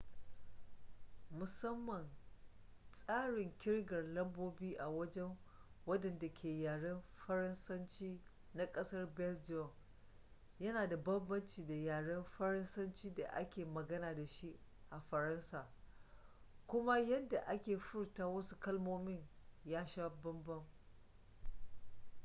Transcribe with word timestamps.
musamman 1.37 2.05
tsarin 2.91 3.51
kirgar 3.59 4.03
lambobi 4.03 4.77
a 4.77 4.87
wajen 4.89 5.37
wadanda 5.85 6.27
ke 6.33 6.47
yaren 6.49 7.01
faransanci 7.15 8.21
na 8.53 8.71
kasar 8.71 9.05
belgium 9.05 9.69
ya 10.59 10.73
na 10.73 10.87
da 10.89 10.97
banbanci 10.97 11.65
da 11.67 11.73
yaren 11.73 12.23
faransanci 12.23 13.13
da 13.15 13.23
ake 13.27 13.65
magana 13.65 14.15
da 14.15 14.25
shi 14.27 14.59
a 14.89 14.99
faransa, 14.99 15.71
kuma 16.67 16.99
yadda 16.99 17.39
ake 17.47 17.77
furta 17.77 18.27
wasu 18.27 18.59
kalmomin 18.59 19.27
ya 19.65 19.85
sha 19.85 20.09
bambam 20.09 20.65